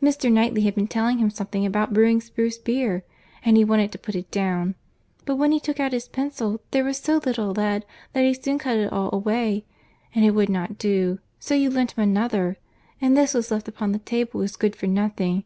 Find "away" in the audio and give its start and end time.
9.12-9.64